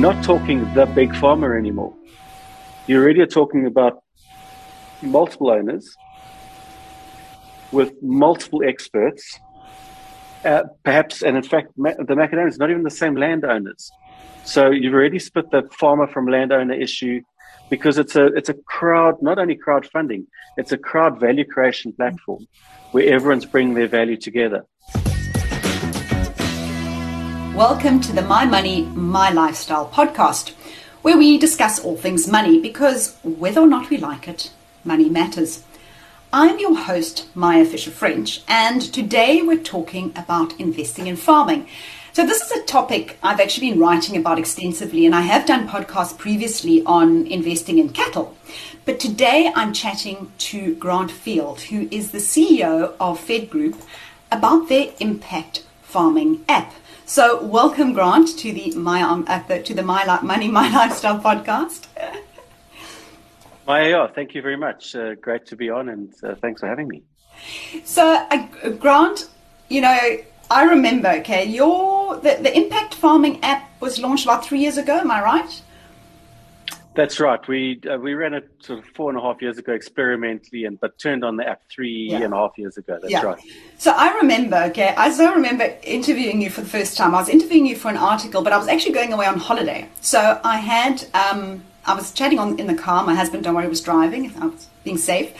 [0.00, 1.92] you're not talking the big farmer anymore.
[2.86, 4.02] You're really talking about
[5.02, 5.94] multiple owners
[7.70, 9.38] with multiple experts,
[10.46, 13.90] uh, perhaps, and in fact, the macadamias not even the same landowners.
[14.44, 17.20] So you've already split the farmer from landowner issue
[17.68, 20.24] because it's a it's a crowd, not only crowdfunding,
[20.56, 22.46] it's a crowd value creation platform
[22.92, 24.64] where everyone's bringing their value together.
[27.60, 30.52] Welcome to the My Money, My Lifestyle podcast,
[31.02, 34.50] where we discuss all things money because whether or not we like it,
[34.82, 35.62] money matters.
[36.32, 41.68] I'm your host, Maya Fisher-French, and today we're talking about investing in farming.
[42.14, 45.68] So, this is a topic I've actually been writing about extensively, and I have done
[45.68, 48.38] podcasts previously on investing in cattle.
[48.86, 53.78] But today I'm chatting to Grant Field, who is the CEO of Fedgroup,
[54.32, 56.72] about their impact farming app.
[57.10, 61.18] So, welcome, Grant, to the my um, uh, to the my Life, money my lifestyle
[61.18, 61.88] podcast.
[63.66, 64.94] Maya, thank you very much.
[64.94, 67.02] Uh, great to be on, and uh, thanks for having me.
[67.82, 69.28] So, uh, Grant,
[69.68, 69.98] you know,
[70.52, 71.08] I remember.
[71.18, 75.00] Okay, your the, the impact farming app was launched about three years ago.
[75.00, 75.62] Am I right?
[76.94, 77.46] That's right.
[77.46, 80.78] We uh, we ran it sort of four and a half years ago experimentally, and
[80.80, 82.22] but turned on the app three yeah.
[82.22, 82.98] and a half years ago.
[83.00, 83.22] That's yeah.
[83.22, 83.38] right.
[83.78, 87.14] So I remember, okay, I still remember interviewing you for the first time.
[87.14, 89.88] I was interviewing you for an article, but I was actually going away on holiday.
[90.00, 93.04] So I had um, I was chatting on in the car.
[93.04, 94.32] My husband, don't worry, was driving.
[94.40, 95.32] I was being safe,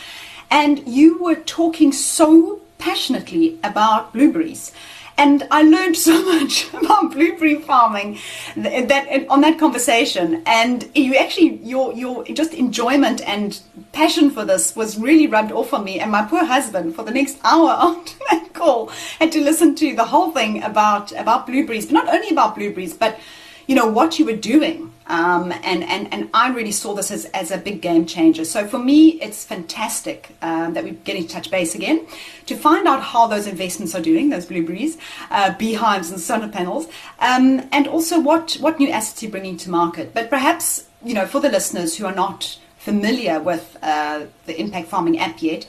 [0.53, 4.73] and you were talking so passionately about blueberries
[5.21, 8.19] and I learned so much about blueberry farming
[8.57, 10.43] that, that on that conversation.
[10.47, 13.61] And you actually your your just enjoyment and
[13.93, 16.01] passion for this was really rubbed off on me.
[16.01, 19.95] And my poor husband, for the next hour after that call, had to listen to
[19.95, 23.21] the whole thing about about blueberries, but not only about blueberries, but
[23.67, 27.25] you know what you were doing um, and, and, and I really saw this as,
[27.27, 28.45] as a big game changer.
[28.45, 32.07] So for me, it's fantastic um, that we're getting to touch base again
[32.47, 34.99] to find out how those investments are doing, those blueberries,
[35.31, 36.87] uh, beehives, and solar panels,
[37.19, 40.15] um, and also what, what new assets you're bringing to market.
[40.15, 44.89] But perhaps, you know, for the listeners who are not familiar with uh, the Impact
[44.89, 45.67] Farming app yet,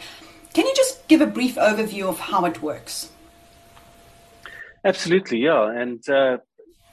[0.54, 3.12] can you just give a brief overview of how it works?
[4.84, 5.72] Absolutely, yeah.
[5.72, 6.38] And uh,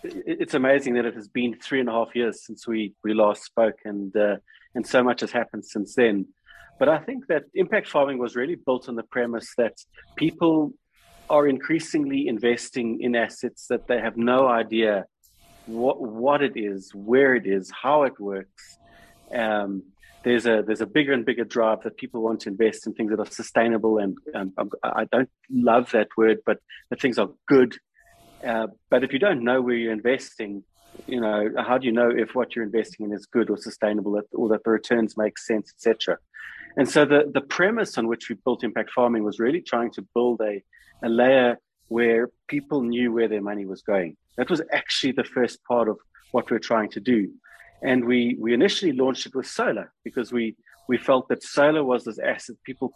[0.02, 3.44] it's amazing that it has been three and a half years since we, we last
[3.44, 4.36] spoke, and uh,
[4.74, 6.26] and so much has happened since then.
[6.78, 9.74] But I think that impact farming was really built on the premise that
[10.16, 10.72] people
[11.28, 15.04] are increasingly investing in assets that they have no idea
[15.66, 18.78] what what it is, where it is, how it works.
[19.32, 19.82] Um,
[20.24, 23.10] there's a there's a bigger and bigger drive that people want to invest in things
[23.10, 26.58] that are sustainable, and um, I don't love that word, but
[26.90, 27.76] that things are good
[28.46, 30.62] uh, but if you don't know where you're investing,
[31.06, 34.20] you know, how do you know if what you're investing in is good or sustainable
[34.32, 36.18] or that the returns make sense, etc.
[36.76, 40.06] And so the, the premise on which we built impact farming was really trying to
[40.14, 40.62] build a,
[41.02, 44.16] a layer where people knew where their money was going.
[44.36, 45.98] That was actually the first part of
[46.30, 47.32] what we we're trying to do.
[47.82, 50.56] And we, we initially launched it with solar because we,
[50.88, 52.56] we felt that solar was this asset.
[52.64, 52.92] People,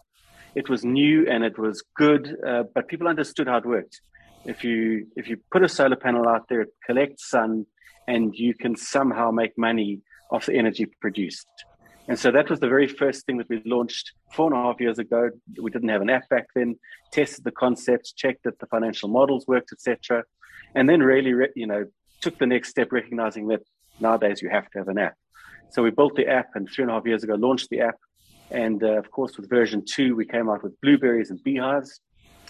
[0.54, 4.00] it was new and it was good, uh, but people understood how it worked
[4.44, 7.66] if you if you put a solar panel out there, it collects sun,
[8.08, 11.46] and you can somehow make money off the energy produced.
[12.08, 14.80] And so that was the very first thing that we launched four and a half
[14.80, 15.30] years ago.
[15.60, 16.76] We didn't have an app back then.
[17.12, 20.24] Tested the concepts, checked that the financial models worked, etc.
[20.74, 21.84] And then really, you know,
[22.20, 23.60] took the next step, recognizing that
[24.00, 25.14] nowadays you have to have an app.
[25.70, 27.98] So we built the app, and three and a half years ago launched the app.
[28.50, 32.00] And uh, of course, with version two, we came out with blueberries and beehives.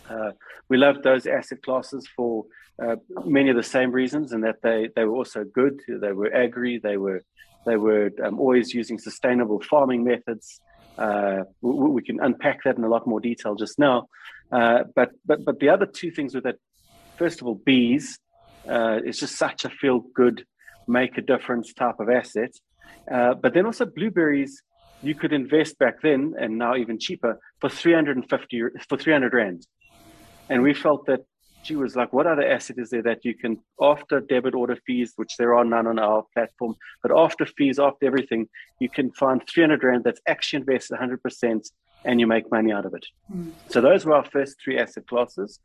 [0.09, 0.33] Uh,
[0.69, 2.45] we loved those asset classes for
[2.83, 5.81] uh, many of the same reasons, and that they, they were also good.
[5.89, 6.79] They were agri.
[6.79, 7.23] They were
[7.65, 10.61] they were um, always using sustainable farming methods.
[10.99, 14.09] Uh, we, we, can unpack that in a lot more detail just now.
[14.51, 16.57] Uh, but but but the other two things with that,
[17.17, 18.19] first of all, bees.
[18.69, 20.45] Uh, it's just such a feel good,
[20.87, 22.53] make a difference type of asset.
[23.09, 24.63] But then also blueberries
[25.03, 29.67] you could invest back then and now even cheaper for 350 for 300 rand
[30.49, 31.21] and we felt that
[31.63, 35.13] she was like, what other asset is there that you can, after debit order fees,
[35.17, 38.49] which there are none on our platform, but after fees, after everything,
[38.81, 41.71] you can find 300 Rand that's actually invested 100%
[42.05, 43.07] and you make money out of it.
[43.33, 43.53] Mm.
[43.69, 45.61] So those were our first three asset classes.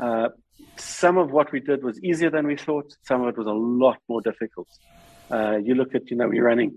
[0.00, 0.28] Uh,
[0.76, 2.94] some of what we did was easier than we thought.
[3.02, 4.68] Some of it was a lot more difficult.
[5.30, 6.76] Uh, you look at, you know, we're running,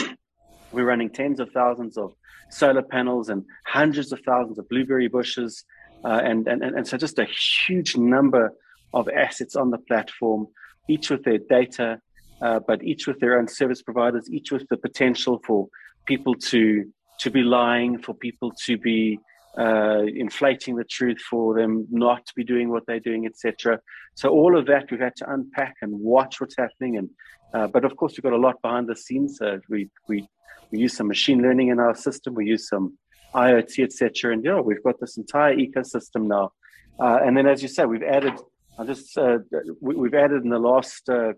[0.72, 2.12] we're running tens of thousands of
[2.50, 5.64] solar panels and hundreds of thousands of blueberry bushes
[6.04, 7.26] uh, and, and, and so just a
[7.66, 8.52] huge number
[8.94, 10.46] of assets on the platform,
[10.88, 12.00] each with their data,
[12.42, 15.68] uh, but each with their own service providers, each with the potential for
[16.06, 16.84] people to
[17.18, 19.18] to be lying, for people to be
[19.58, 23.80] uh, inflating the truth, for them not to be doing what they're doing, etc.
[24.14, 26.98] So all of that we've had to unpack and watch what's happening.
[26.98, 27.10] And
[27.54, 29.40] uh, but of course we've got a lot behind the scenes.
[29.40, 30.28] Uh, we we
[30.70, 32.34] we use some machine learning in our system.
[32.34, 32.98] We use some
[33.44, 34.32] IoT, etc.
[34.32, 36.52] And yeah, we've got this entire ecosystem now.
[36.98, 38.34] Uh, and then, as you say, we've added.
[38.78, 39.38] I just uh,
[39.80, 41.32] we, have added in the last uh,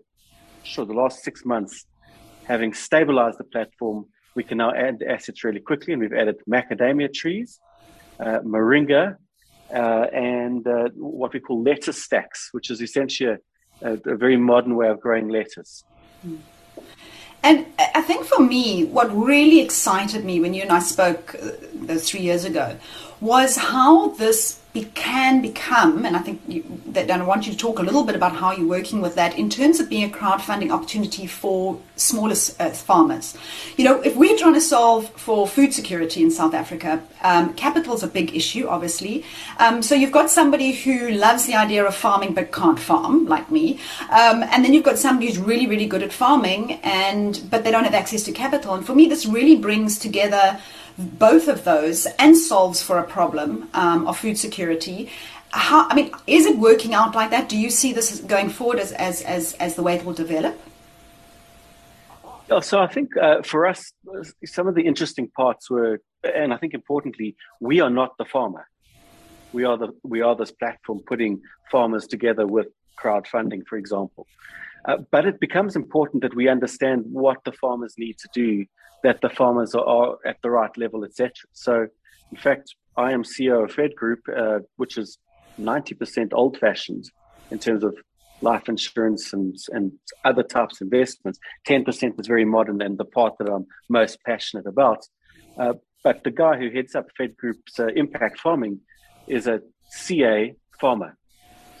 [0.63, 1.85] sure the last six months,
[2.45, 4.05] having stabilized the platform,
[4.35, 7.59] we can now add assets really quickly, and we've added macadamia trees,
[8.19, 9.15] uh, moringa,
[9.73, 13.37] uh, and uh, what we call lettuce stacks, which is essentially
[13.81, 15.83] a, a, very modern way of growing lettuce.
[16.25, 16.39] Mm.
[17.41, 21.35] And I think for me, what really excited me when you and I spoke
[21.87, 22.77] three years ago
[23.21, 27.79] was how this can become, and I think you, that I want you to talk
[27.79, 30.71] a little bit about how you're working with that in terms of being a crowdfunding
[30.71, 33.35] opportunity for smaller uh, farmers.
[33.77, 37.95] You know, if we're trying to solve for food security in South Africa, um, capital
[37.95, 39.25] is a big issue, obviously.
[39.57, 43.51] Um, so you've got somebody who loves the idea of farming but can't farm, like
[43.51, 43.79] me,
[44.11, 47.71] um, and then you've got somebody who's really, really good at farming, and but they
[47.71, 48.75] don't have access to capital.
[48.75, 50.59] And for me, this really brings together
[50.99, 55.09] both of those and solves for a problem um, of food security.
[55.51, 57.49] How, I mean, is it working out like that?
[57.49, 60.59] Do you see this going forward as, as, as, as the way it will develop?
[62.61, 63.93] So I think uh, for us,
[64.43, 68.67] some of the interesting parts were, and I think importantly, we are not the farmer.
[69.53, 71.41] We are the we are this platform putting
[71.71, 72.67] farmers together with
[73.01, 74.27] crowdfunding, for example.
[74.85, 78.65] Uh, but it becomes important that we understand what the farmers need to do,
[79.03, 81.31] that the farmers are, at the right level, etc.
[81.53, 81.87] So,
[82.31, 85.17] in fact, I am CEO of Fedgroup, uh, which is
[85.59, 87.05] 90% old fashioned
[87.51, 87.95] in terms of
[88.41, 89.91] life insurance and, and
[90.23, 91.39] other types of investments.
[91.67, 95.05] 10% is very modern and the part that I'm most passionate about.
[95.57, 95.73] Uh,
[96.03, 98.79] but the guy who heads up Fedgroup's uh, impact farming
[99.27, 101.17] is a CA farmer.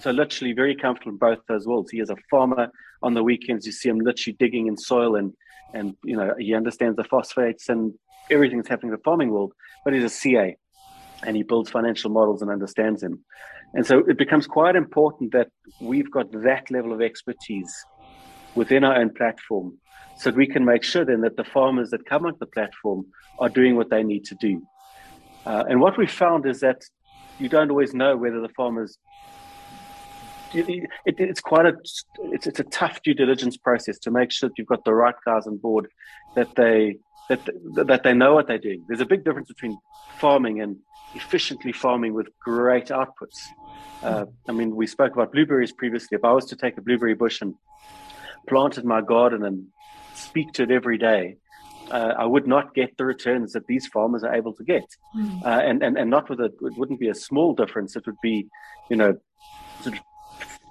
[0.01, 1.91] So literally very comfortable in both those worlds.
[1.91, 2.71] He is a farmer.
[3.01, 5.33] On the weekends, you see him literally digging in soil and,
[5.73, 7.93] and you know, he understands the phosphates and
[8.29, 10.55] everything that's happening in the farming world, but he's a CA
[11.23, 13.23] and he builds financial models and understands them.
[13.73, 15.49] And so it becomes quite important that
[15.79, 17.73] we've got that level of expertise
[18.55, 19.77] within our own platform
[20.17, 23.05] so that we can make sure then that the farmers that come onto the platform
[23.39, 24.61] are doing what they need to do.
[25.45, 26.81] Uh, and what we found is that
[27.37, 28.97] you don't always know whether the farmers
[30.53, 30.69] it,
[31.05, 31.73] it, it's quite a
[32.31, 35.15] it's, it's a tough due diligence process to make sure that you've got the right
[35.25, 35.87] guys on board
[36.35, 36.97] that they
[37.29, 37.39] that
[37.85, 38.83] that they know what they're doing.
[38.87, 39.77] There's a big difference between
[40.17, 40.77] farming and
[41.15, 43.39] efficiently farming with great outputs.
[44.03, 46.17] Uh, I mean, we spoke about blueberries previously.
[46.17, 47.55] If I was to take a blueberry bush and
[48.47, 49.67] plant it in my garden and
[50.13, 51.37] speak to it every day,
[51.91, 54.85] uh, I would not get the returns that these farmers are able to get.
[55.15, 55.43] Mm.
[55.43, 57.95] Uh, and, and, and not with a, it wouldn't be a small difference.
[57.95, 58.47] It would be,
[58.89, 59.17] you know,
[59.81, 60.01] sort of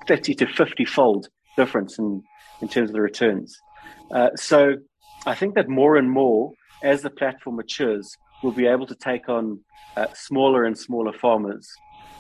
[0.08, 2.22] 30 to 50 fold difference in,
[2.60, 3.56] in terms of the returns.
[4.10, 4.74] Uh, so
[5.26, 6.52] I think that more and more,
[6.82, 9.60] as the platform matures, we'll be able to take on
[9.96, 11.68] uh, smaller and smaller farmers,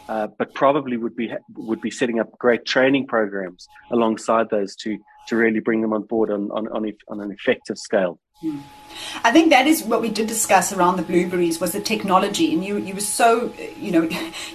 [0.08, 4.98] uh, but probably would be would be setting up great training programs alongside those to
[5.28, 8.18] to really bring them on board on on, on, on an effective scale.
[9.24, 12.64] I think that is what we did discuss around the blueberries was the technology, and
[12.64, 14.02] you you were so you know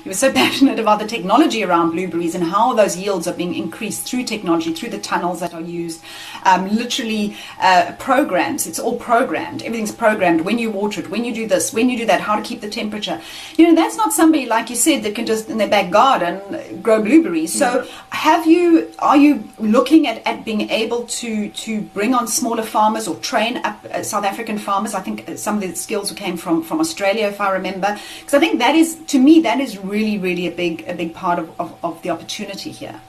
[0.03, 3.55] you were so passionate about the technology around blueberries and how those yields are being
[3.55, 6.03] increased through technology, through the tunnels that are used,
[6.43, 8.67] um, literally uh, programs.
[8.67, 9.63] It's all programmed.
[9.63, 10.41] Everything's programmed.
[10.41, 12.61] When you water it, when you do this, when you do that, how to keep
[12.61, 13.21] the temperature.
[13.57, 16.81] You know that's not somebody like you said that can just in their back garden
[16.81, 17.53] grow blueberries.
[17.53, 22.63] So have you are you looking at, at being able to to bring on smaller
[22.63, 24.93] farmers or train up uh, South African farmers.
[24.93, 27.97] I think some of the skills came from, from Australia, if I remember.
[28.19, 31.13] Because I think that is, to me, that is really, really a big, a big
[31.13, 32.99] part of, of, of the opportunity here.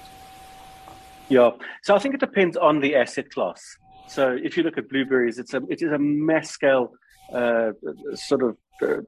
[1.28, 1.50] Yeah.
[1.82, 3.76] So I think it depends on the asset class.
[4.06, 6.92] So if you look at blueberries, it's a, it is a mass scale
[7.32, 7.72] uh,
[8.14, 9.02] sort of uh,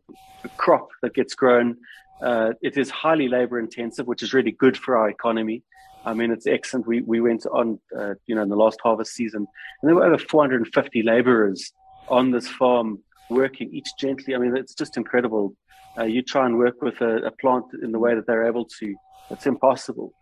[0.56, 1.76] crop that gets grown.
[2.20, 5.62] Uh, it is highly labor intensive, which is really good for our economy.
[6.06, 6.86] I mean, it's excellent.
[6.86, 9.46] We, we went on, uh, you know, in the last harvest season,
[9.82, 11.72] and there were over 450 laborers
[12.08, 14.34] on this farm working each gently.
[14.34, 15.56] I mean, it's just incredible.
[15.98, 18.66] Uh, you try and work with a, a, plant in the way that they're able
[18.78, 18.94] to,
[19.30, 20.12] it's impossible.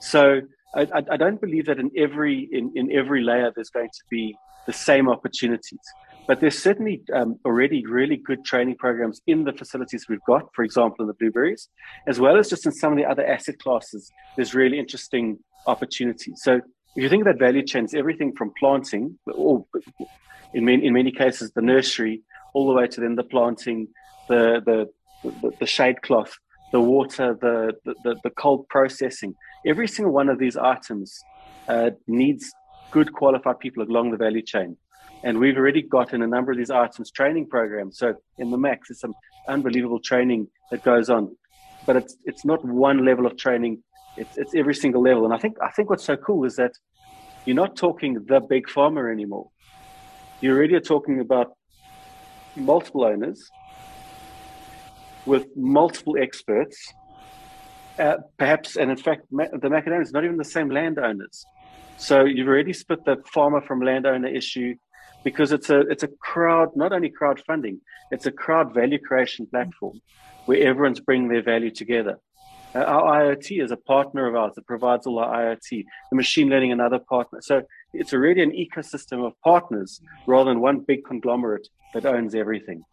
[0.00, 0.40] So
[0.74, 4.36] I, I don't believe that in every in, in every layer there's going to be
[4.66, 5.80] the same opportunities.
[6.26, 10.64] But there's certainly um, already really good training programs in the facilities we've got, for
[10.64, 11.68] example, in the blueberries,
[12.06, 14.10] as well as just in some of the other asset classes.
[14.36, 16.40] There's really interesting opportunities.
[16.42, 16.60] So
[16.96, 19.66] if you think that value chain, it's everything from planting, or
[20.54, 22.22] in many, in many cases, the nursery,
[22.54, 23.88] all the way to then the planting,
[24.28, 26.38] the, the, the, the shade cloth,
[26.72, 29.34] the water, the, the, the, cold processing.
[29.66, 31.20] Every single one of these items
[31.68, 32.52] uh, needs
[32.90, 34.76] good qualified people along the value chain.
[35.24, 37.98] And we've already got in a number of these items training programs.
[37.98, 39.14] So in the Max, there's some
[39.48, 41.34] unbelievable training that goes on.
[41.86, 43.82] But it's it's not one level of training,
[44.18, 45.24] it's it's every single level.
[45.24, 46.72] And I think I think what's so cool is that
[47.46, 49.48] you're not talking the big farmer anymore.
[50.42, 51.56] You already are talking about
[52.54, 53.50] multiple owners
[55.24, 56.92] with multiple experts,
[57.98, 61.46] uh, perhaps, and in fact, the macadamias not even the same landowners.
[61.96, 64.74] So you've already split the farmer from landowner issue
[65.24, 67.78] because it's a it's a crowd, not only crowdfunding,
[68.10, 70.00] it's a crowd value creation platform
[70.44, 72.18] where everyone's bringing their value together.
[72.74, 76.48] Uh, our IoT is a partner of ours that provides all our IoT, the machine
[76.48, 77.40] learning another partner.
[77.40, 77.62] So
[77.92, 82.84] it's already an ecosystem of partners rather than one big conglomerate that owns everything.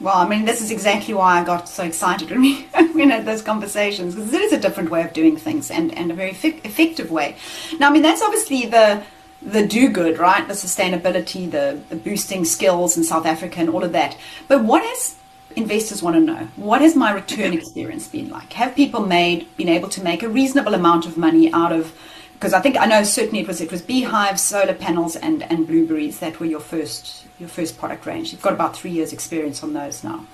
[0.00, 3.26] Well, I mean, this is exactly why I got so excited when we, we had
[3.26, 6.30] those conversations because it is a different way of doing things and, and a very
[6.30, 7.36] effective way.
[7.78, 9.02] Now, I mean, that's obviously the
[9.42, 10.46] the do good, right?
[10.46, 14.16] The sustainability, the, the boosting skills in South Africa, and all of that.
[14.48, 15.16] But what has
[15.56, 16.48] investors want to know?
[16.56, 18.52] What has my return experience been like?
[18.54, 21.94] Have people made been able to make a reasonable amount of money out of
[22.34, 25.66] because I think I know certainly it was it was beehives, solar panels, and and
[25.66, 28.32] blueberries that were your first your first product range.
[28.32, 30.26] You've got about three years experience on those now.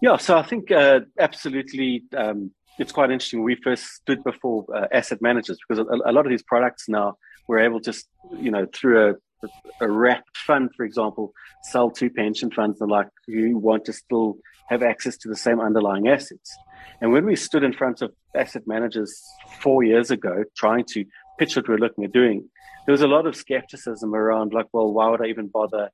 [0.00, 2.04] Yeah, so I think uh, absolutely.
[2.16, 3.44] Um, it's quite interesting.
[3.44, 7.14] We first stood before uh, asset managers because a, a, lot of these products now
[7.46, 7.94] we're able to,
[8.36, 9.48] you know, through a,
[9.80, 14.36] a wrapped fund, for example, sell to pension funds and like who want to still
[14.68, 16.56] have access to the same underlying assets.
[17.00, 19.22] And when we stood in front of asset managers
[19.60, 21.04] four years ago trying to
[21.38, 22.48] pitch what we're looking at doing,
[22.84, 25.90] there was a lot of skepticism around, like, well, why would I even bother?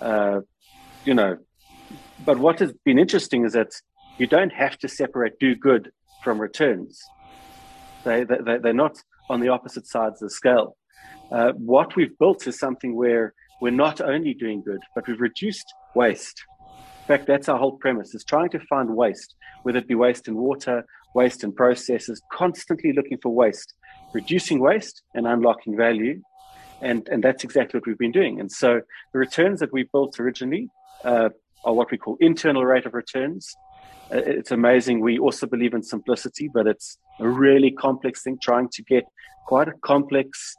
[0.00, 0.40] Uh,
[1.04, 1.38] you know,
[2.26, 3.72] but what has been interesting is that
[4.18, 5.92] you don't have to separate do good
[6.22, 7.00] from returns.
[8.04, 8.96] They, they, they're not
[9.30, 10.76] on the opposite sides of the scale.
[11.30, 15.72] Uh, what we've built is something where we're not only doing good, but we've reduced
[15.94, 16.44] waste.
[16.68, 20.28] In fact, that's our whole premise is trying to find waste, whether it be waste
[20.28, 23.74] in water, waste in processes, constantly looking for waste,
[24.12, 26.20] reducing waste and unlocking value.
[26.80, 28.40] And, and that's exactly what we've been doing.
[28.40, 28.80] And so
[29.12, 30.68] the returns that we built originally
[31.04, 31.30] uh,
[31.64, 33.54] are what we call internal rate of returns.
[34.12, 35.00] Uh, it's amazing.
[35.00, 39.04] We also believe in simplicity, but it's a really complex thing, trying to get
[39.46, 40.56] quite a complex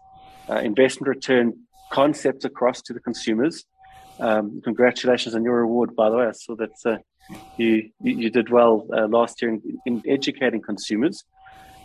[0.50, 1.54] uh, investment return
[1.92, 3.66] concept across to the consumers
[4.20, 6.28] um, congratulations on your award, by the way.
[6.28, 6.98] I saw that uh,
[7.58, 11.24] you, you did well uh, last year in, in, educating consumers.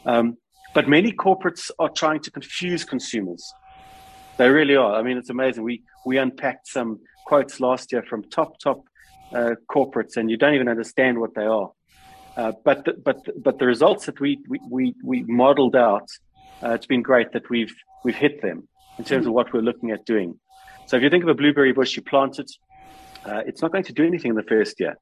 [0.05, 0.37] Um,
[0.75, 3.53] but many corporates are trying to confuse consumers.
[4.37, 4.95] They really are.
[4.95, 5.65] I mean, it's amazing.
[5.65, 8.85] We we unpacked some quotes last year from top top
[9.33, 11.71] uh, corporates, and you don't even understand what they are.
[12.37, 16.09] Uh, but the, but but the results that we we we, we modeled out,
[16.63, 18.69] uh, it's been great that we've we've hit them
[18.99, 20.39] in terms of what we're looking at doing.
[20.87, 22.51] So if you think of a blueberry bush, you plant it,
[23.25, 24.97] uh, it's not going to do anything in the first year.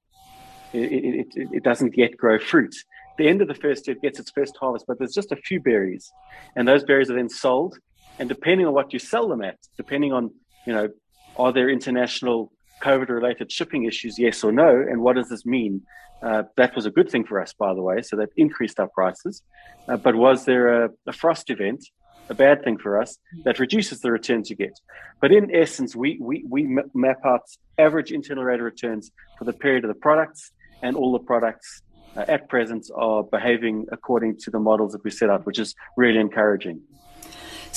[0.72, 2.74] It, it, it, it, doesn't yet grow fruit.
[3.18, 5.36] The end of the first year, it gets its first harvest, but there's just a
[5.36, 6.10] few berries,
[6.56, 7.78] and those berries are then sold.
[8.18, 10.30] And depending on what you sell them at, depending on
[10.66, 10.88] you know,
[11.36, 12.52] are there international
[12.82, 15.82] COVID-related shipping issues, yes or no, and what does this mean?
[16.22, 18.88] Uh, that was a good thing for us, by the way, so that increased our
[18.88, 19.42] prices.
[19.88, 21.84] Uh, but was there a, a frost event?
[22.28, 24.78] a bad thing for us that reduces the returns you get.
[25.20, 26.64] But in essence, we, we, we
[26.94, 27.42] map out
[27.78, 30.50] average internal rate of returns for the period of the products,
[30.82, 31.82] and all the products
[32.16, 35.74] uh, at present are behaving according to the models that we set out, which is
[35.96, 36.80] really encouraging.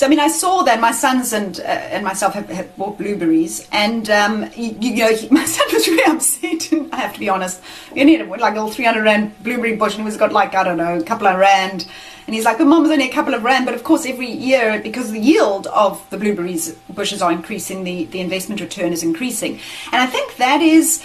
[0.00, 2.96] So I mean, I saw that my sons and uh, and myself have, have, bought
[2.96, 6.72] blueberries, and um, you, you, know, he, my son was really upset.
[6.90, 7.60] I have to be honest.
[7.92, 10.32] We only had like a little three hundred rand blueberry bush, and he was got
[10.32, 11.86] like I don't know, a couple of rand.
[12.26, 13.66] And he's like, but mom, was only a couple of rand.
[13.66, 18.06] But of course, every year, because the yield of the blueberries bushes are increasing, the,
[18.06, 19.60] the investment return is increasing.
[19.92, 21.04] And I think that is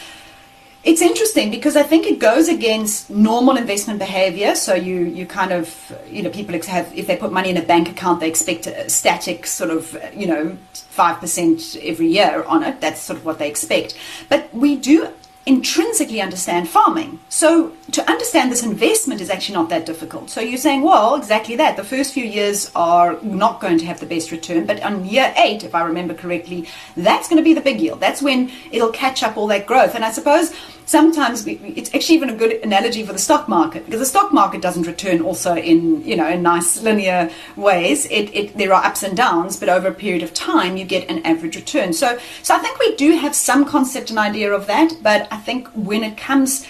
[0.85, 4.53] it's interesting because I think it goes against normal investment behavior.
[4.53, 5.67] So you you kind of
[6.07, 8.87] you know people have if they put money in a bank account they expect a
[8.87, 12.79] static sort of you know five percent every year on it.
[12.81, 13.97] That's sort of what they expect.
[14.29, 15.09] But we do
[15.45, 17.19] intrinsically understand farming.
[17.29, 20.31] So to understand this investment is actually not that difficult.
[20.31, 21.77] So you're saying, well, exactly that.
[21.77, 25.33] The first few years are not going to have the best return, but on year
[25.37, 27.99] eight, if I remember correctly, that's going to be the big yield.
[27.99, 29.93] That's when it'll catch up all that growth.
[29.93, 30.51] And I suppose
[30.85, 34.61] sometimes it's actually even a good analogy for the stock market because the stock market
[34.61, 38.05] doesn't return also in you know in nice linear ways.
[38.05, 41.09] It, it there are ups and downs, but over a period of time you get
[41.09, 41.93] an average return.
[41.93, 45.37] So so I think we do have some concept and idea of that, but I
[45.37, 46.65] think when it comes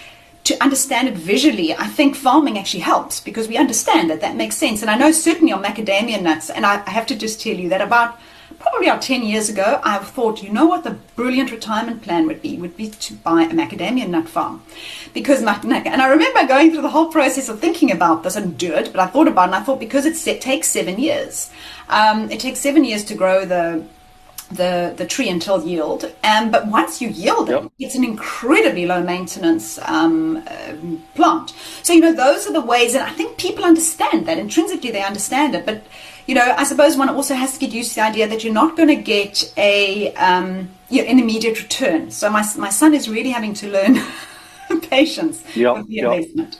[0.46, 4.58] to understand it visually, I think farming actually helps because we understand that that makes
[4.58, 4.82] sense.
[4.82, 7.82] And I know certainly on macadamia nuts, and I have to just tell you that
[7.82, 8.20] about
[8.60, 12.42] probably about 10 years ago, I thought, you know what the brilliant retirement plan would
[12.42, 12.58] be?
[12.58, 14.64] Would be to buy a macadamia nut farm.
[15.14, 18.58] Because, my, and I remember going through the whole process of thinking about this and
[18.58, 21.52] do it, but I thought about it and I thought because it takes seven years.
[21.90, 23.86] Um, it takes seven years to grow the
[24.52, 26.12] the the tree until yield.
[26.24, 27.72] Um, but once you yield it, yep.
[27.80, 30.76] it's an incredibly low maintenance um, uh,
[31.16, 31.54] plant.
[31.84, 35.04] So you know those are the ways, and I think people understand that intrinsically they
[35.04, 35.66] understand it.
[35.66, 35.84] But
[36.28, 38.54] you know, I suppose one also has to get used to the idea that you're
[38.54, 42.12] not going to get a um, you know, an immediate return.
[42.12, 44.00] So my my son is really having to learn
[44.90, 46.14] patience yep, with the yep.
[46.14, 46.60] investment.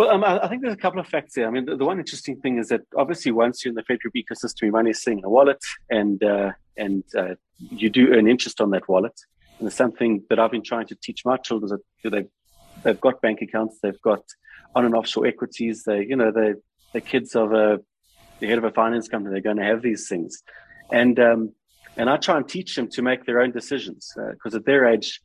[0.00, 1.46] Well, um, I think there's a couple of facts there.
[1.46, 4.14] I mean, the, the, one interesting thing is that obviously once you're in the Fedgroup
[4.16, 8.26] ecosystem, your money is sitting in a wallet, and uh, and uh, you do earn
[8.26, 9.12] interest on that wallet.
[9.58, 12.30] And it's something that I've been trying to teach my children that they've
[12.82, 14.22] they've got bank accounts, they've got
[14.74, 15.82] on and offshore equities.
[15.82, 16.54] They, you know, they
[16.94, 17.80] the kids of a
[18.38, 19.34] the head of a finance company.
[19.34, 20.42] They're going to have these things,
[20.90, 21.52] and um,
[21.98, 24.86] and I try and teach them to make their own decisions because uh, at their
[24.86, 25.20] age,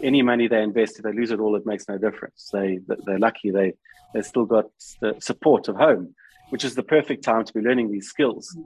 [0.00, 2.48] any money they invest, if they lose it all, it makes no difference.
[2.52, 3.72] They they're lucky they
[4.12, 4.66] they've still got
[5.00, 6.14] the support of home,
[6.50, 8.56] which is the perfect time to be learning these skills.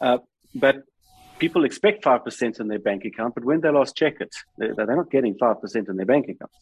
[0.00, 0.18] Uh,
[0.54, 0.82] but
[1.38, 4.96] people expect 5% in their bank account, but when they last check it, they're, they're
[4.96, 6.52] not getting 5% in their bank account.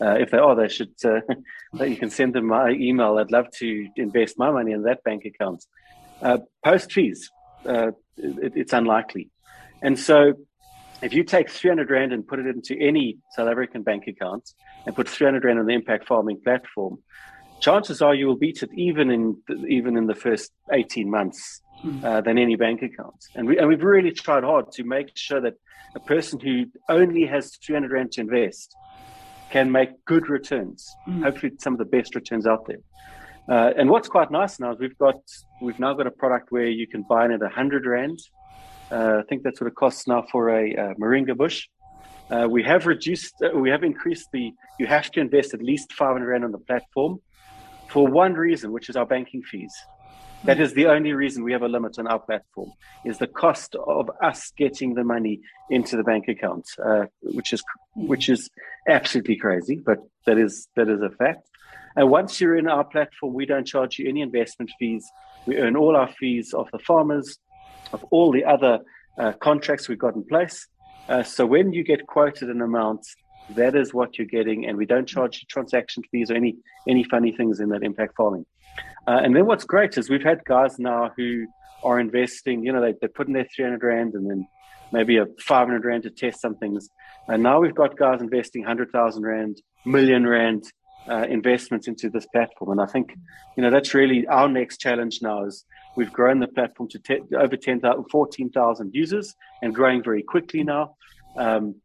[0.00, 0.92] Uh, if they are, they should.
[1.04, 1.20] Uh,
[1.84, 3.18] you can send them my email.
[3.18, 5.64] I'd love to invest my money in that bank account.
[6.20, 7.30] Uh, post fees,
[7.66, 9.30] uh, it, it's unlikely.
[9.82, 10.34] And so,
[11.02, 14.50] if you take 300 Rand and put it into any South African bank account
[14.86, 16.98] and put 300 Rand on the impact farming platform,
[17.60, 19.36] chances are you will beat it even in
[19.68, 22.04] even in the first 18 months hmm.
[22.04, 23.16] uh, than any bank account.
[23.34, 25.54] And, we, and we've really tried hard to make sure that
[25.94, 28.76] a person who only has 300 Rand to invest
[29.50, 31.22] can make good returns, mm.
[31.22, 32.82] hopefully some of the best returns out there.
[33.48, 35.20] Uh, and what's quite nice now is we've got
[35.62, 38.18] we've now got a product where you can buy in at 100 Rand.
[38.90, 41.68] Uh, I think that's what it costs now for a, a moringa bush.
[42.28, 45.92] Uh, we have reduced, uh, we have increased the, you have to invest at least
[45.92, 47.20] 500 Rand on the platform
[47.96, 49.74] for one reason, which is our banking fees.
[50.44, 52.70] That is the only reason we have a limit on our platform
[53.06, 57.62] is the cost of us getting the money into the bank account, uh, which is
[57.94, 58.50] which is
[58.86, 61.48] absolutely crazy, but that is that is a fact.
[61.96, 65.06] And once you're in our platform, we don't charge you any investment fees.
[65.46, 67.38] We earn all our fees of the farmers,
[67.94, 68.80] of all the other
[69.16, 70.68] uh, contracts we've got in place.
[71.08, 73.06] Uh, so when you get quoted an amount,
[73.50, 76.56] that is what you're getting, and we don't charge transaction fees or any
[76.88, 78.46] any funny things in that impact farming.
[79.06, 81.46] Uh, and then what's great is we've had guys now who
[81.82, 82.64] are investing.
[82.64, 84.46] You know, they they put in their 300 rand and then
[84.92, 86.88] maybe a 500 rand to test some things.
[87.28, 90.64] And now we've got guys investing 100,000 rand, million rand
[91.08, 92.72] uh, investments into this platform.
[92.72, 93.14] And I think,
[93.56, 95.64] you know, that's really our next challenge now is
[95.96, 100.96] we've grown the platform to te- over 10,000, 14,000 users and growing very quickly now.
[101.36, 101.76] Um,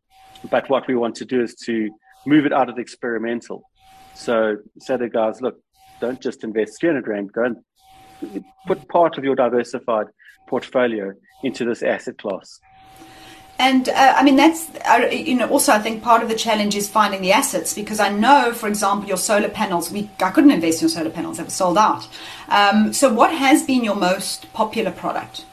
[0.49, 1.89] but what we want to do is to
[2.25, 3.63] move it out of the experimental.
[4.13, 5.59] So say to guys, look,
[5.99, 10.07] don't just invest 300 Rand, go and put part of your diversified
[10.47, 12.59] portfolio into this asset class.
[13.57, 16.75] And uh, I mean, that's, uh, you know, also I think part of the challenge
[16.75, 20.49] is finding the assets because I know, for example, your solar panels, we, I couldn't
[20.49, 22.07] invest in your solar panels, they were sold out.
[22.47, 25.45] Um, so, what has been your most popular product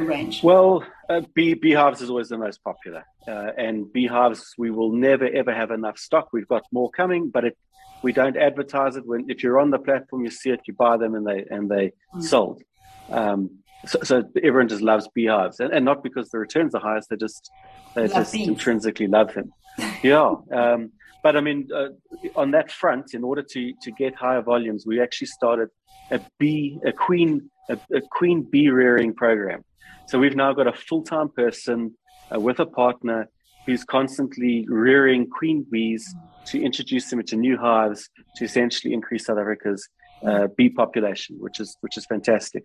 [0.00, 0.42] range?
[0.42, 3.04] Well, uh, bee, beehives is always the most popular.
[3.26, 6.28] Uh, and beehives, we will never ever have enough stock.
[6.32, 7.58] We've got more coming, but it,
[8.02, 9.06] we don't advertise it.
[9.06, 11.70] When if you're on the platform, you see it, you buy them, and they and
[11.70, 12.22] they mm.
[12.22, 12.62] sold.
[13.10, 17.10] Um, so, so, everyone just loves beehives, and, and, not because the returns are highest.
[17.10, 17.50] They just
[17.94, 18.48] they love just bees.
[18.48, 19.52] intrinsically love them.
[20.02, 20.34] yeah.
[20.52, 21.88] Um, but I mean, uh,
[22.36, 25.68] on that front, in order to to get higher volumes, we actually started
[26.10, 29.64] a bee, a queen, a, a queen bee rearing program.
[30.06, 31.96] So we've now got a full time person
[32.34, 33.28] uh, with a partner
[33.66, 36.14] who's constantly rearing queen bees
[36.46, 39.88] to introduce them into new hives to essentially increase South Africa's
[40.26, 42.64] uh, bee population, which is which is fantastic.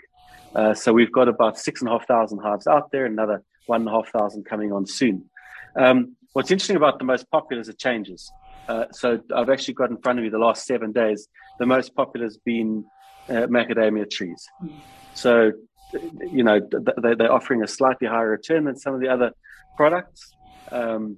[0.55, 3.81] Uh, so we've got about six and a half thousand hives out there, another one
[3.81, 5.23] and a half thousand coming on soon.
[5.75, 8.31] Um, what's interesting about the most popular is it changes.
[8.67, 11.27] Uh, so I've actually got in front of me the last seven days.
[11.59, 12.85] The most popular has been
[13.29, 14.45] uh, macadamia trees.
[15.13, 15.51] So,
[15.93, 16.59] you know,
[17.01, 19.31] they, they're offering a slightly higher return than some of the other
[19.75, 20.33] products.
[20.71, 21.17] Um,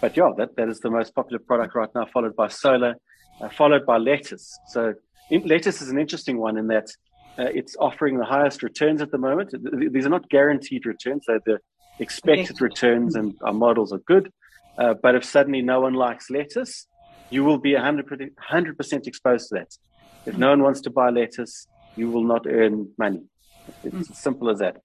[0.00, 2.94] but yeah, that, that is the most popular product right now, followed by solar,
[3.40, 4.58] uh, followed by lettuce.
[4.68, 4.94] So
[5.30, 6.88] in, lettuce is an interesting one in that
[7.38, 9.54] uh, it's offering the highest returns at the moment.
[9.92, 11.58] These are not guaranteed returns; they're the
[11.98, 12.64] expected okay.
[12.64, 14.32] returns, and our models are good.
[14.78, 16.86] Uh, but if suddenly no one likes lettuce,
[17.28, 19.68] you will be 100%, 100% exposed to that.
[20.26, 23.22] If no one wants to buy lettuce, you will not earn money.
[23.84, 24.82] It's as simple as that.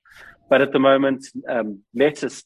[0.49, 2.43] But at the moment, um, lettuce,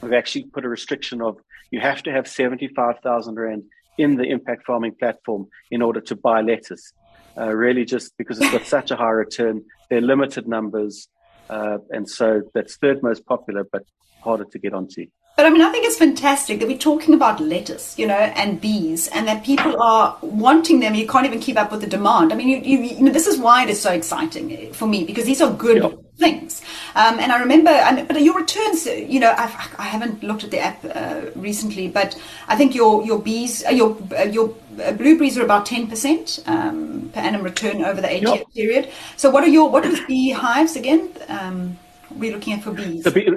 [0.00, 1.38] we've actually put a restriction of
[1.70, 3.64] you have to have 75,000 Rand
[3.98, 6.92] in the impact farming platform in order to buy lettuce.
[7.36, 11.08] Uh, really, just because it's got such a high return, they're limited numbers.
[11.48, 13.84] Uh, and so that's third most popular, but
[14.20, 15.06] harder to get onto.
[15.34, 18.60] But I mean, I think it's fantastic that we're talking about lettuce, you know, and
[18.60, 20.94] bees, and that people are wanting them.
[20.94, 22.32] You can't even keep up with the demand.
[22.32, 25.04] I mean, you, you, you know, this is why it is so exciting for me
[25.04, 26.60] because these are good things.
[26.94, 30.44] Um, and I remember, and, but your returns, you know, I've, I have not looked
[30.44, 32.16] at the app uh, recently, but
[32.46, 36.40] I think your your bees, uh, your uh, your uh, blueberries are about ten percent
[36.46, 38.34] um, per annum return over the eight yep.
[38.34, 38.92] year period.
[39.16, 41.10] So, what are your what was beehives again?
[41.28, 41.78] Um,
[42.16, 43.04] we're looking at for bees?
[43.12, 43.28] Bee,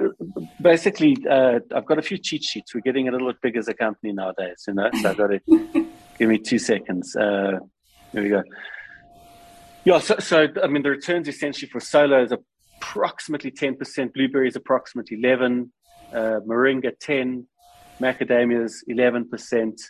[0.60, 2.74] basically, uh, I've got a few cheat sheets.
[2.74, 4.90] We're getting a little bit big as a company nowadays, you know.
[5.00, 5.40] So I've got to
[6.18, 7.14] give me two seconds.
[7.16, 7.58] Uh,
[8.12, 8.42] there we go.
[9.84, 14.14] Yeah, so, so I mean, the returns essentially for solar is approximately ten percent.
[14.14, 15.72] Blueberries approximately eleven.
[16.12, 17.46] Uh, moringa ten.
[18.00, 19.80] Macadamias eleven percent.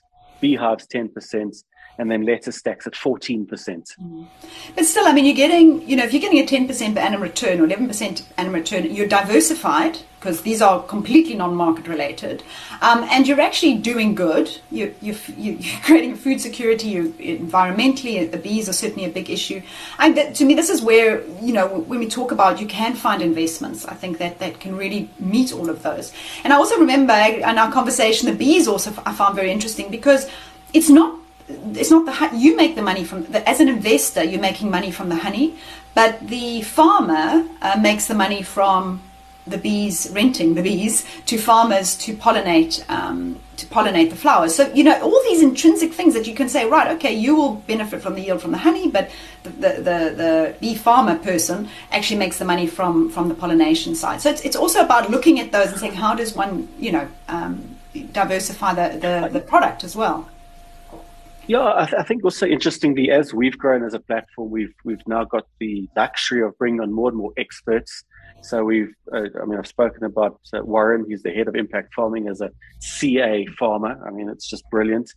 [0.40, 1.57] Beehives ten percent
[1.98, 3.46] and then lettuce stacks at 14%.
[3.46, 4.26] Mm.
[4.74, 7.22] But still, I mean, you're getting, you know, if you're getting a 10% per annum
[7.22, 12.42] return or 11% annum return, you're diversified because these are completely non-market related,
[12.80, 14.59] um, and you're actually doing good.
[14.72, 16.88] You, you, you're creating food security.
[16.88, 19.62] You're environmentally, the bees are certainly a big issue.
[20.00, 22.94] And that, to me, this is where you know when we talk about you can
[22.94, 23.85] find investments.
[23.87, 26.12] I think that that can really meet all of those.
[26.42, 30.28] And I also remember in our conversation, the bees also I found very interesting because
[30.72, 34.22] it's not it's not the honey, you make the money from the, as an investor
[34.24, 35.56] you're making money from the honey
[35.94, 39.00] but the farmer uh, makes the money from
[39.46, 44.54] the bees renting the bees to farmers to pollinate um, to pollinate the flowers.
[44.54, 47.54] So you know all these intrinsic things that you can say right okay you will
[47.54, 49.11] benefit from the yield from the honey but
[49.44, 53.94] the the, the, the bee farmer person actually makes the money from from the pollination
[53.94, 54.20] side.
[54.20, 57.09] So it's, it's also about looking at those and saying how does one you know
[57.28, 57.76] um,
[58.12, 60.28] diversify the, the, the product as well
[61.46, 65.06] yeah, I, th- I, think also interestingly, as we've grown as a platform, we've we've
[65.06, 68.04] now got the luxury of bringing on more and more experts.
[68.42, 71.04] So we've, uh, I mean, I've spoken about uh, Warren.
[71.09, 73.98] who's the head of impact farming as a CA farmer.
[74.06, 75.11] I mean, it's just brilliant.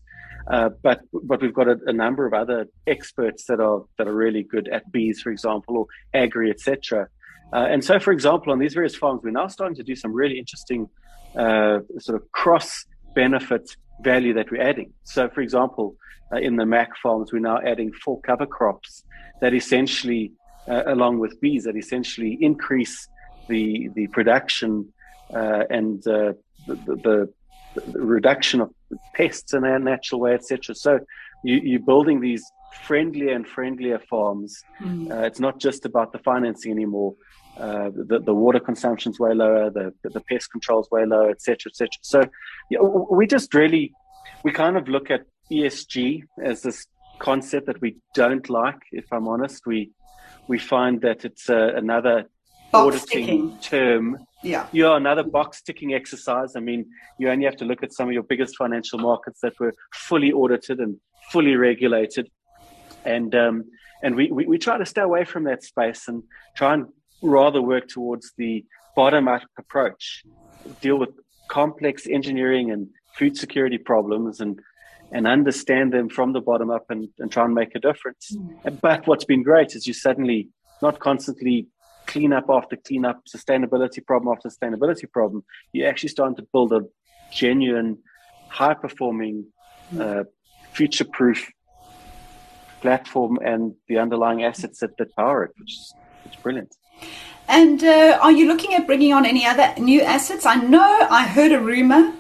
[0.48, 4.16] Uh, but but we've got a, a, number of other experts that are that are
[4.16, 7.08] really good at bees, for example, or agri, etc.
[7.54, 10.14] Uh, and so, for example, on these various farms, we're now starting to do some
[10.14, 10.88] really interesting
[11.36, 13.70] uh, sort of cross benefit
[14.02, 14.94] value that we're adding.
[15.04, 15.96] So, for example,
[16.32, 19.04] uh, in the Mac farms, we're now adding four cover crops
[19.42, 20.32] that essentially,
[20.68, 23.08] uh, along with bees, that essentially increase
[23.48, 24.92] the the production
[25.34, 26.34] uh, and uh,
[26.68, 28.72] the, the, the, reduction of
[29.14, 30.76] pests in a natural way, etc.
[30.76, 31.00] So
[31.44, 32.44] you, are building these
[32.84, 34.64] friendlier and friendlier farms.
[34.82, 35.26] Mm.
[35.26, 37.16] it's not just about the financing anymore.
[37.58, 41.90] Uh, the, the water consumption's way lower, the, the pest control's way lower, etc., etc.
[42.02, 42.24] So
[42.70, 43.92] yeah, we just really,
[44.44, 46.86] we kind of look at ESG as this
[47.20, 48.80] concept that we don't like.
[48.92, 49.92] If I'm honest, we
[50.48, 52.30] we find that it's uh, another
[52.72, 53.60] box auditing ticking.
[53.60, 54.18] term.
[54.42, 56.56] Yeah, yeah, another box ticking exercise.
[56.56, 56.86] I mean,
[57.18, 60.32] you only have to look at some of your biggest financial markets that were fully
[60.32, 60.98] audited and
[61.32, 62.30] fully regulated,
[63.06, 63.66] and um,
[64.02, 66.24] and we, we, we try to stay away from that space and
[66.56, 66.88] try and
[67.22, 70.24] rather work towards the bottom up approach,
[70.82, 71.10] deal with
[71.48, 74.60] complex engineering and food security problems and
[75.12, 78.32] and understand them from the bottom up and, and try and make a difference.
[78.32, 78.80] Mm.
[78.80, 80.50] But what's been great is you suddenly
[80.84, 81.68] not constantly
[82.06, 85.44] clean up after clean up, sustainability problem after sustainability problem.
[85.74, 86.82] You're actually starting to build a
[87.32, 87.98] genuine,
[88.50, 89.46] high performing,
[89.94, 90.00] mm.
[90.00, 90.24] uh,
[90.74, 91.52] future proof
[92.82, 96.76] platform and the underlying assets that, that power it, which is, which is brilliant.
[97.50, 100.46] And uh, are you looking at bringing on any other new assets?
[100.46, 102.14] I know I heard a rumor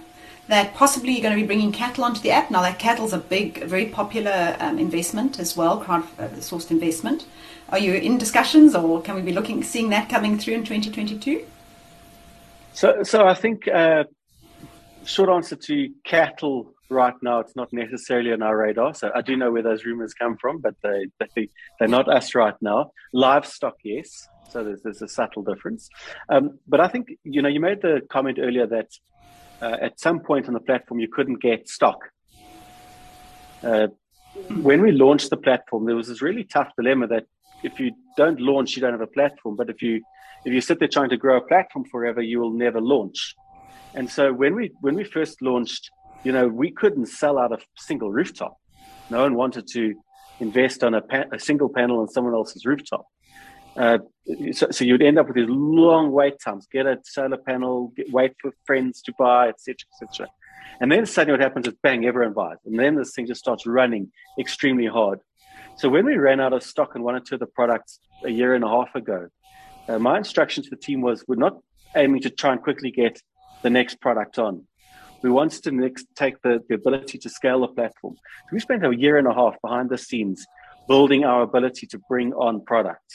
[0.48, 2.50] that possibly you're going to be bringing cattle onto the app.
[2.50, 7.28] Now, that cattle's a big, very popular um, investment as well, crowd-sourced uh, investment.
[7.70, 11.46] Are you in discussions, or can we be looking, seeing that coming through in 2022?
[12.74, 14.06] So, so I think uh,
[15.06, 18.93] short answer to cattle right now, it's not necessarily on our radar.
[18.93, 22.36] So I do know where those rumors come from, but they, they, they're not us
[22.36, 22.91] right now.
[23.13, 24.28] Livestock, yes.
[24.49, 25.89] So there's, there's a subtle difference.
[26.30, 28.89] Um, but I think, you know, you made the comment earlier that
[29.62, 31.99] uh, at some point on the platform, you couldn't get stock.
[33.63, 33.88] Uh,
[34.62, 37.25] when we launched the platform, there was this really tough dilemma that
[37.63, 39.56] if you don't launch, you don't have a platform.
[39.56, 40.02] But if you
[40.45, 43.36] if you sit there trying to grow a platform forever, you will never launch.
[43.93, 45.89] And so when we when we first launched,
[46.23, 48.58] you know, we couldn't sell out a single rooftop.
[49.10, 49.95] No one wanted to
[50.39, 53.05] invest on a, pa- a single panel on someone else's rooftop.
[53.75, 53.99] Uh,
[54.51, 56.67] so, so, you'd end up with these long wait times.
[56.71, 60.27] Get a solar panel, get, wait for friends to buy, etc., etc.
[60.82, 63.65] And then suddenly what happens is bang, everyone buys, and then this thing just starts
[63.65, 65.19] running extremely hard.
[65.77, 68.29] So when we ran out of stock on one or two of the products a
[68.29, 69.27] year and a half ago,
[69.88, 71.58] uh, my instruction to the team was we're not
[71.95, 73.21] aiming to try and quickly get
[73.62, 74.65] the next product on.
[75.21, 78.15] We wanted to next take the, the ability to scale the platform.
[78.15, 80.45] So we spent a year and a half behind the scenes
[80.88, 83.10] building our ability to bring on product,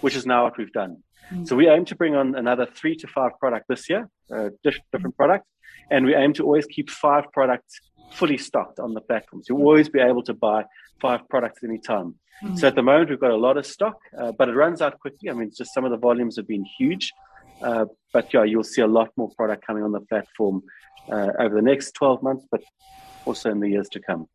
[0.00, 1.02] which is now what we've done.
[1.32, 1.44] Mm-hmm.
[1.44, 5.16] So we aim to bring on another three to five product this year, uh, different
[5.16, 5.46] products,
[5.90, 7.78] and we aim to always keep five products
[8.12, 9.42] fully stocked on the platform.
[9.42, 10.64] So you'll always be able to buy
[11.00, 12.14] five products at any time.
[12.42, 12.56] Mm-hmm.
[12.56, 14.98] So at the moment, we've got a lot of stock, uh, but it runs out
[14.98, 15.30] quickly.
[15.30, 17.12] I mean, just some of the volumes have been huge.
[17.62, 20.62] Uh, but yeah, you'll see a lot more product coming on the platform
[21.10, 22.62] uh, over the next 12 months, but
[23.24, 24.28] also in the years to come.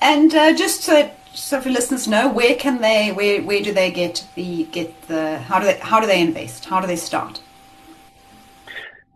[0.00, 3.90] And uh, just so, so for listeners know, where can they, where, where do they
[3.90, 6.64] get the, get the, how do they, how do they invest?
[6.64, 7.40] How do they start?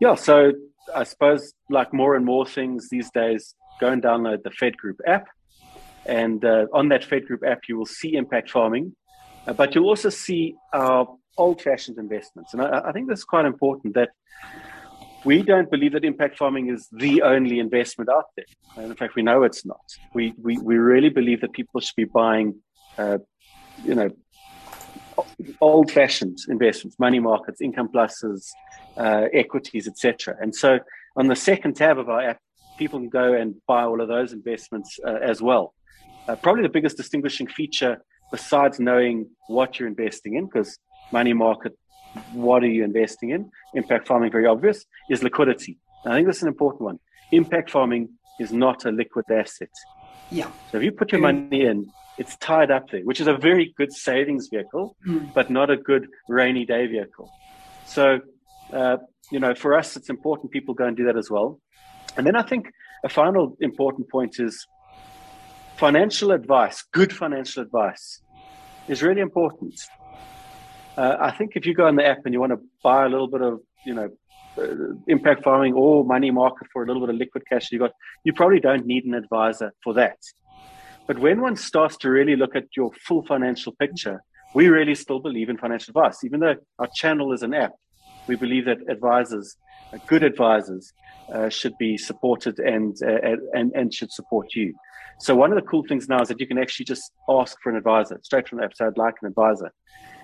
[0.00, 0.52] Yeah, so
[0.94, 5.26] I suppose like more and more things these days, go and download the Fedgroup app.
[6.06, 8.94] And uh, on that Fedgroup app, you will see impact farming,
[9.46, 12.52] uh, but you'll also see our old fashioned investments.
[12.52, 14.10] And I, I think that's quite important that
[15.24, 18.44] we don't believe that impact farming is the only investment out there.
[18.76, 19.80] And in fact, we know it's not.
[20.12, 22.56] We, we, we really believe that people should be buying,
[22.98, 23.18] uh,
[23.82, 24.10] you know,
[25.60, 28.50] old fashioned investments, money markets, income pluses,
[28.96, 30.36] uh, equities, etc.
[30.40, 30.78] And so
[31.16, 32.38] on the second tab of our app,
[32.78, 35.74] people can go and buy all of those investments uh, as well.
[36.28, 40.78] Uh, probably the biggest distinguishing feature, besides knowing what you're investing in, because
[41.18, 41.72] money market,
[42.32, 43.40] what are you investing in?
[43.80, 44.78] Impact farming, very obvious,
[45.12, 45.74] is liquidity.
[46.02, 46.98] And I think that's an important one.
[47.40, 48.02] Impact farming
[48.44, 49.74] is not a liquid asset.
[50.30, 50.50] Yeah.
[50.68, 51.78] So if you put your money in,
[52.18, 55.32] it's tied up there, which is a very good savings vehicle, mm.
[55.38, 57.28] but not a good rainy day vehicle.
[57.86, 58.04] So,
[58.72, 58.96] uh,
[59.32, 61.60] you know, for us, it's important people go and do that as well.
[62.16, 62.62] And then I think
[63.04, 64.66] a final important point is
[65.76, 68.20] financial advice, good financial advice
[68.88, 69.74] is really important.
[70.96, 73.08] Uh, I think if you go on the app and you want to buy a
[73.08, 74.08] little bit of, you know,
[74.56, 77.90] uh, impact farming or money market for a little bit of liquid cash you got,
[78.24, 80.18] you probably don't need an advisor for that.
[81.06, 84.22] But when one starts to really look at your full financial picture,
[84.54, 86.22] we really still believe in financial advice.
[86.22, 87.72] Even though our channel is an app,
[88.28, 89.56] we believe that advisors,
[89.92, 90.92] uh, good advisors,
[91.32, 94.74] uh, should be supported and, uh, and and should support you.
[95.18, 97.70] So one of the cool things now is that you can actually just ask for
[97.70, 98.74] an advisor straight from the app.
[98.74, 99.72] So I'd like an advisor.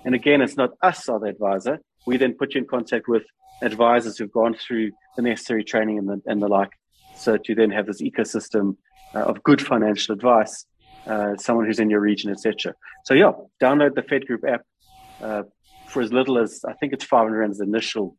[0.04, 1.80] And again, it's not us are the advisor.
[2.06, 3.22] We then put you in contact with
[3.62, 6.70] advisors who've gone through the necessary training and the, and the like.
[7.16, 8.76] So to then have this ecosystem
[9.14, 10.64] uh, of good financial advice,
[11.06, 12.74] uh, someone who's in your region, etc.
[13.04, 14.62] So yeah, download the Fedgroup app
[15.22, 15.42] uh,
[15.86, 18.16] for as little as I think it's 500 rand as initial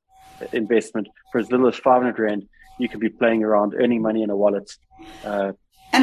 [0.51, 1.07] investment.
[1.31, 4.35] For as little as 500 rand, you can be playing around, earning money in a
[4.35, 4.69] wallet,
[5.23, 5.53] uh,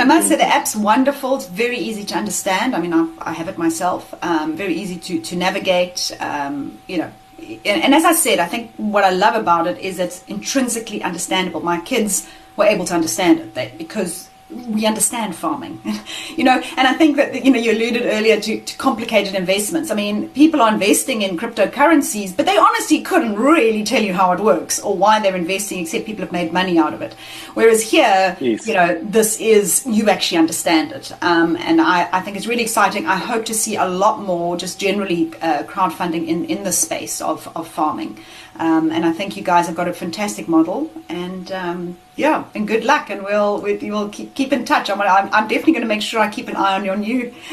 [0.01, 1.37] and I must say the app's wonderful.
[1.37, 2.77] It's very easy to understand.
[2.77, 4.15] I mean, I, I have it myself.
[4.23, 6.17] Um, very easy to to navigate.
[6.21, 9.79] Um, you know, and, and, as I said, I think what I love about it
[9.79, 11.63] is it's intrinsically understandable.
[11.63, 15.81] My kids were able to understand it they, because we understand farming,
[16.37, 19.91] you know, and I think that, you know, you alluded earlier to, to, complicated investments.
[19.91, 24.33] I mean, people are investing in cryptocurrencies, but they honestly couldn't really tell you how
[24.33, 27.15] it works or why they're investing, except people have made money out of it.
[27.55, 28.67] Whereas here, yes.
[28.67, 31.13] you know, this is, you actually understand it.
[31.23, 33.07] Um, and I, I think it's really exciting.
[33.07, 37.21] I hope to see a lot more just generally uh, crowdfunding in, in the space
[37.21, 38.19] of, of farming.
[38.59, 42.67] Um, and I think you guys have got a fantastic model, and um, yeah, and
[42.67, 43.09] good luck.
[43.09, 44.91] And we'll we, will keep, keep in touch.
[44.91, 47.33] I'm, I'm, I'm definitely going to make sure I keep an eye on your new.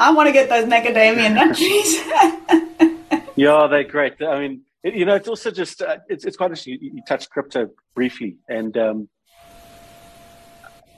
[0.00, 1.56] I want to get those macadamia nut
[3.16, 3.28] trees.
[3.36, 4.20] yeah, they're great.
[4.20, 6.78] I mean, it, you know, it's also just uh, it's it's quite interesting.
[6.80, 9.08] You, you touched crypto briefly, and um,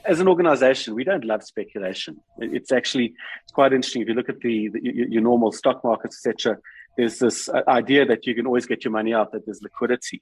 [0.05, 2.19] as an organization, we don't love speculation.
[2.39, 3.13] It's actually
[3.43, 6.57] it's quite interesting if you look at the, the your, your normal stock markets, etc
[6.99, 10.21] there's this uh, idea that you can always get your money out, that there's liquidity.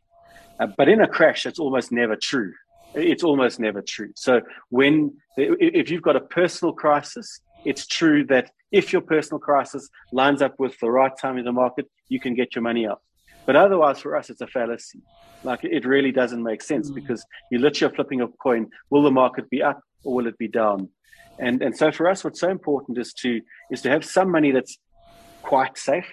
[0.60, 2.54] Uh, but in a crash, it's almost never true.
[2.94, 4.12] it's almost never true.
[4.16, 4.94] So when
[5.38, 10.54] if you've got a personal crisis, it's true that if your personal crisis lines up
[10.60, 13.02] with the right time in the market, you can get your money out.
[13.48, 15.02] But otherwise, for us, it's a fallacy.
[15.44, 16.96] Like it really doesn't make sense mm.
[17.00, 18.70] because you literally are flipping a coin.
[18.92, 20.90] Will the market be up or will it be down?
[21.40, 24.52] And and so for us, what's so important is to is to have some money
[24.52, 24.78] that's
[25.42, 26.10] quite safe,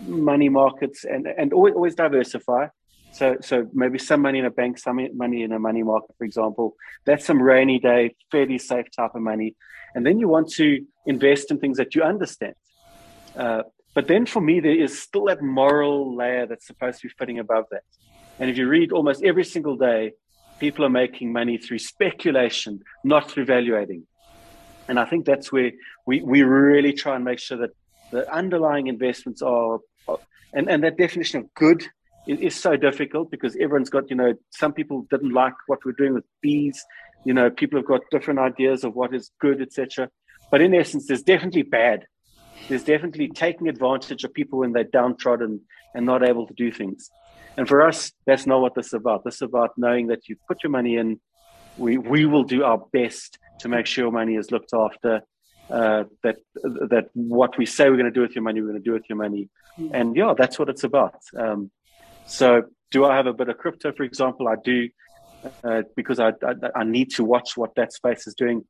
[0.00, 2.66] money markets, and and always, always diversify.
[3.12, 6.24] So, so maybe some money in a bank, some money in a money market, for
[6.24, 6.74] example.
[7.04, 9.54] That's some rainy day, fairly safe type of money.
[9.94, 12.54] And then you want to invest in things that you understand.
[13.36, 13.62] Uh,
[13.94, 17.38] but then for me, there is still that moral layer that's supposed to be fitting
[17.38, 17.82] above that.
[18.40, 20.14] And if you read almost every single day,
[20.58, 24.08] people are making money through speculation, not through valuating.
[24.88, 25.70] And I think that's where
[26.04, 27.70] we, we really try and make sure that
[28.14, 29.80] the underlying investments are,
[30.52, 31.84] and, and that definition of good
[32.28, 36.14] is so difficult because everyone's got, you know, some people didn't like what we're doing
[36.14, 36.82] with bees.
[37.24, 40.08] You know, people have got different ideas of what is good, etc.
[40.50, 42.06] But in essence, there's definitely bad.
[42.68, 45.60] There's definitely taking advantage of people when they're downtrodden
[45.94, 47.10] and not able to do things.
[47.56, 49.24] And for us, that's not what this is about.
[49.24, 51.20] This is about knowing that you put your money in.
[51.76, 55.22] We we will do our best to make sure money is looked after.
[55.70, 58.82] Uh, that that what we say we're going to do with your money, we're going
[58.82, 59.48] to do with your money.
[59.78, 59.90] Mm.
[59.94, 61.16] And yeah, that's what it's about.
[61.36, 61.70] Um,
[62.26, 64.46] so, do I have a bit of crypto, for example?
[64.48, 64.88] I do,
[65.64, 68.64] uh, because I, I, I need to watch what that space is doing.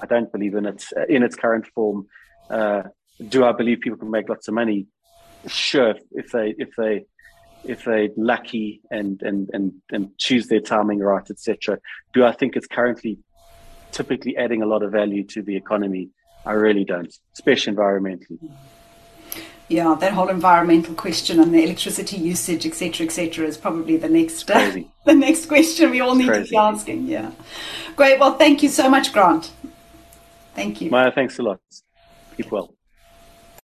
[0.00, 2.06] I don't believe in it in its current form.
[2.50, 2.82] Uh,
[3.28, 4.86] do I believe people can make lots of money?
[5.46, 7.06] Sure, if they if they
[7.64, 11.78] if they're lucky and and and and choose their timing right, etc.
[12.12, 13.18] Do I think it's currently
[13.92, 16.10] typically adding a lot of value to the economy?
[16.46, 18.38] I really don't, especially environmentally
[19.68, 24.48] yeah, that whole environmental question and the electricity usage, etc., etc., is probably the next
[24.50, 24.72] uh,
[25.04, 27.06] the next question we all need to be asking.
[27.06, 27.32] Yeah,
[27.96, 28.20] great.
[28.20, 29.50] Well, thank you so much, Grant.
[30.54, 30.90] Thank you.
[30.90, 31.60] Maya, thanks a lot.
[32.36, 32.75] Keep well.